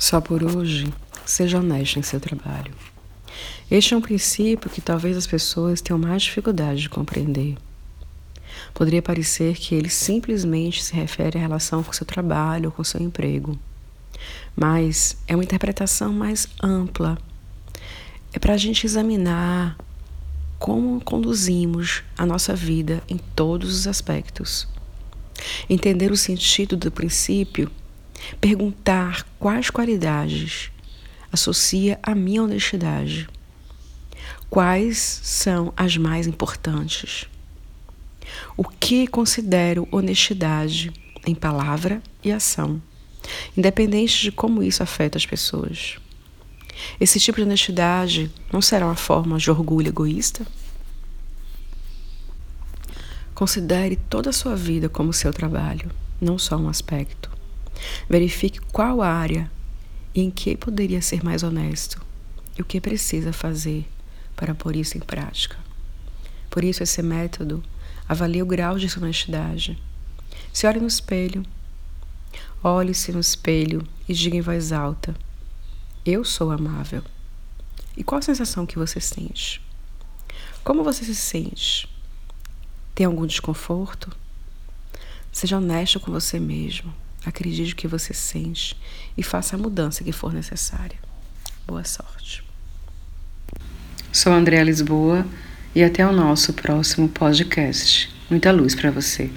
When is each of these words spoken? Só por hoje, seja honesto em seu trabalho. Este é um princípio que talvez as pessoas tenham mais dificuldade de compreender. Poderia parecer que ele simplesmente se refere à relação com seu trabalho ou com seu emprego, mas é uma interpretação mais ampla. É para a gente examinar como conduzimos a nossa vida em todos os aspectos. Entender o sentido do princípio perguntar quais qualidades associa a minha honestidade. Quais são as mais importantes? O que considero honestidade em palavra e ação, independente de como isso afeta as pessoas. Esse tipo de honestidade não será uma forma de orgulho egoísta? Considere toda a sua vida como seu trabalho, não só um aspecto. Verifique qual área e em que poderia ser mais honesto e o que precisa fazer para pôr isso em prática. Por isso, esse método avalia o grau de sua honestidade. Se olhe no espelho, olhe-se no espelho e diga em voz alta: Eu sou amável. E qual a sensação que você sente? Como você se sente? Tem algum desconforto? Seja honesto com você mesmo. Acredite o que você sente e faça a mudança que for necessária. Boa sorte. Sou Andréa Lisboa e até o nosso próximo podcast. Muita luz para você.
Só 0.00 0.18
por 0.18 0.42
hoje, 0.42 0.90
seja 1.26 1.58
honesto 1.58 1.98
em 1.98 2.02
seu 2.02 2.18
trabalho. 2.18 2.72
Este 3.70 3.92
é 3.92 3.96
um 3.98 4.00
princípio 4.00 4.70
que 4.70 4.80
talvez 4.80 5.14
as 5.14 5.26
pessoas 5.26 5.82
tenham 5.82 5.98
mais 5.98 6.22
dificuldade 6.22 6.80
de 6.80 6.88
compreender. 6.88 7.58
Poderia 8.72 9.02
parecer 9.02 9.56
que 9.56 9.74
ele 9.74 9.90
simplesmente 9.90 10.82
se 10.82 10.94
refere 10.94 11.36
à 11.36 11.40
relação 11.42 11.82
com 11.82 11.92
seu 11.92 12.06
trabalho 12.06 12.70
ou 12.70 12.72
com 12.72 12.82
seu 12.82 12.98
emprego, 12.98 13.58
mas 14.56 15.18
é 15.28 15.36
uma 15.36 15.44
interpretação 15.44 16.14
mais 16.14 16.48
ampla. 16.62 17.18
É 18.32 18.38
para 18.38 18.54
a 18.54 18.56
gente 18.56 18.86
examinar 18.86 19.76
como 20.58 20.98
conduzimos 21.02 22.02
a 22.16 22.24
nossa 22.24 22.56
vida 22.56 23.02
em 23.06 23.18
todos 23.36 23.80
os 23.80 23.86
aspectos. 23.86 24.66
Entender 25.68 26.10
o 26.10 26.16
sentido 26.16 26.74
do 26.74 26.90
princípio 26.90 27.70
perguntar 28.40 29.26
quais 29.38 29.70
qualidades 29.70 30.70
associa 31.32 31.98
a 32.02 32.14
minha 32.14 32.42
honestidade. 32.42 33.28
Quais 34.48 34.98
são 35.22 35.72
as 35.76 35.96
mais 35.96 36.26
importantes? 36.26 37.26
O 38.56 38.64
que 38.64 39.06
considero 39.06 39.88
honestidade 39.90 40.92
em 41.26 41.34
palavra 41.34 42.02
e 42.22 42.32
ação, 42.32 42.80
independente 43.56 44.20
de 44.22 44.32
como 44.32 44.62
isso 44.62 44.82
afeta 44.82 45.18
as 45.18 45.26
pessoas. 45.26 45.98
Esse 47.00 47.20
tipo 47.20 47.36
de 47.36 47.44
honestidade 47.44 48.30
não 48.52 48.62
será 48.62 48.86
uma 48.86 48.96
forma 48.96 49.38
de 49.38 49.50
orgulho 49.50 49.88
egoísta? 49.88 50.46
Considere 53.34 53.96
toda 53.96 54.30
a 54.30 54.34
sua 54.34 54.56
vida 54.56 54.88
como 54.88 55.12
seu 55.12 55.32
trabalho, 55.32 55.90
não 56.20 56.38
só 56.38 56.56
um 56.56 56.68
aspecto. 56.68 57.30
Verifique 58.08 58.60
qual 58.72 59.02
área 59.02 59.50
e 60.14 60.20
em 60.20 60.30
que 60.30 60.56
poderia 60.56 61.00
ser 61.00 61.24
mais 61.24 61.42
honesto 61.42 62.00
e 62.58 62.62
o 62.62 62.64
que 62.64 62.80
precisa 62.80 63.32
fazer 63.32 63.88
para 64.36 64.54
pôr 64.54 64.76
isso 64.76 64.96
em 64.96 65.00
prática. 65.00 65.56
Por 66.48 66.64
isso, 66.64 66.82
esse 66.82 67.00
método 67.02 67.62
avalia 68.08 68.42
o 68.42 68.46
grau 68.46 68.78
de 68.78 68.88
sua 68.88 69.02
honestidade. 69.02 69.80
Se 70.52 70.66
olhe 70.66 70.80
no 70.80 70.86
espelho, 70.86 71.44
olhe-se 72.62 73.12
no 73.12 73.20
espelho 73.20 73.86
e 74.08 74.12
diga 74.12 74.36
em 74.36 74.40
voz 74.40 74.72
alta: 74.72 75.14
Eu 76.04 76.24
sou 76.24 76.50
amável. 76.50 77.02
E 77.96 78.02
qual 78.02 78.18
a 78.18 78.22
sensação 78.22 78.66
que 78.66 78.78
você 78.78 79.00
sente? 79.00 79.62
Como 80.64 80.82
você 80.82 81.04
se 81.04 81.14
sente? 81.14 81.88
Tem 82.94 83.06
algum 83.06 83.26
desconforto? 83.26 84.10
Seja 85.32 85.58
honesto 85.58 86.00
com 86.00 86.10
você 86.10 86.40
mesmo. 86.40 86.92
Acredite 87.24 87.72
o 87.72 87.76
que 87.76 87.88
você 87.88 88.14
sente 88.14 88.76
e 89.16 89.22
faça 89.22 89.56
a 89.56 89.58
mudança 89.58 90.04
que 90.04 90.12
for 90.12 90.32
necessária. 90.32 90.98
Boa 91.66 91.84
sorte. 91.84 92.42
Sou 94.12 94.32
Andréa 94.32 94.64
Lisboa 94.64 95.26
e 95.74 95.84
até 95.84 96.06
o 96.06 96.12
nosso 96.12 96.52
próximo 96.54 97.08
podcast. 97.08 98.12
Muita 98.28 98.50
luz 98.50 98.74
para 98.74 98.90
você. 98.90 99.30